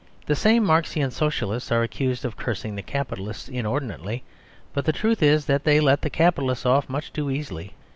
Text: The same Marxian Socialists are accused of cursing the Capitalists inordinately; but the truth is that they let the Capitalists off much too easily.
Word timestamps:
The 0.25 0.35
same 0.35 0.63
Marxian 0.63 1.11
Socialists 1.11 1.71
are 1.71 1.83
accused 1.83 2.25
of 2.25 2.35
cursing 2.35 2.75
the 2.75 2.81
Capitalists 2.81 3.47
inordinately; 3.47 4.23
but 4.73 4.85
the 4.85 4.91
truth 4.91 5.21
is 5.21 5.45
that 5.45 5.63
they 5.63 5.79
let 5.79 6.01
the 6.01 6.09
Capitalists 6.09 6.65
off 6.65 6.89
much 6.89 7.13
too 7.13 7.29
easily. 7.29 7.75